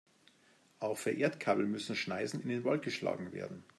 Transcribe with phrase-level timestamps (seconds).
[0.79, 3.63] Auch für Erdkabel müssen Schneisen in den Wald geschlagen werden.